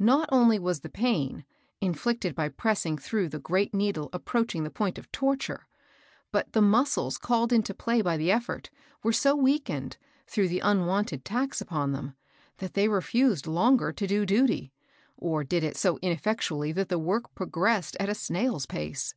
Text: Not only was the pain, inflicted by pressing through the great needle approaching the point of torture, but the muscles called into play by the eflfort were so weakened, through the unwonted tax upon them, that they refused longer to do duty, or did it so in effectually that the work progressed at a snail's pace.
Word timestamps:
Not 0.00 0.28
only 0.32 0.58
was 0.58 0.80
the 0.80 0.88
pain, 0.88 1.44
inflicted 1.80 2.34
by 2.34 2.48
pressing 2.48 2.98
through 2.98 3.28
the 3.28 3.38
great 3.38 3.72
needle 3.72 4.10
approaching 4.12 4.64
the 4.64 4.68
point 4.68 4.98
of 4.98 5.12
torture, 5.12 5.68
but 6.32 6.52
the 6.54 6.60
muscles 6.60 7.16
called 7.16 7.52
into 7.52 7.72
play 7.72 8.02
by 8.02 8.16
the 8.16 8.30
eflfort 8.30 8.70
were 9.04 9.12
so 9.12 9.36
weakened, 9.36 9.96
through 10.26 10.48
the 10.48 10.58
unwonted 10.58 11.24
tax 11.24 11.60
upon 11.60 11.92
them, 11.92 12.16
that 12.56 12.74
they 12.74 12.88
refused 12.88 13.46
longer 13.46 13.92
to 13.92 14.08
do 14.08 14.26
duty, 14.26 14.72
or 15.16 15.44
did 15.44 15.62
it 15.62 15.76
so 15.76 15.98
in 15.98 16.10
effectually 16.10 16.72
that 16.72 16.88
the 16.88 16.98
work 16.98 17.32
progressed 17.36 17.96
at 18.00 18.08
a 18.08 18.14
snail's 18.16 18.66
pace. 18.66 19.14